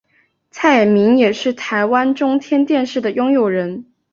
[0.49, 3.85] 蔡衍明也是台湾中天电视的拥有人。